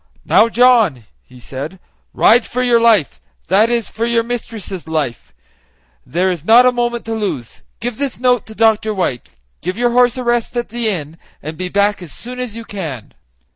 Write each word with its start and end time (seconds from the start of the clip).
"Now, 0.25 0.49
John," 0.49 1.03
he 1.21 1.39
said, 1.39 1.79
"ride 2.11 2.47
for 2.47 2.63
your 2.63 2.81
life 2.81 3.21
that 3.49 3.69
is, 3.69 3.87
for 3.87 4.07
your 4.07 4.23
mistress' 4.23 4.87
life; 4.87 5.31
there 6.03 6.31
is 6.31 6.43
not 6.43 6.65
a 6.65 6.71
moment 6.71 7.05
to 7.05 7.13
lose. 7.13 7.61
Give 7.79 7.95
this 7.99 8.17
note 8.17 8.47
to 8.47 8.55
Dr. 8.55 8.95
White; 8.95 9.29
give 9.61 9.77
your 9.77 9.91
horse 9.91 10.17
a 10.17 10.23
rest 10.23 10.57
at 10.57 10.69
the 10.69 10.87
inn, 10.89 11.17
and 11.43 11.55
be 11.55 11.69
back 11.69 12.01
as 12.01 12.11
soon 12.11 12.39
as 12.39 12.55
you 12.55 12.65
can." 12.65 13.13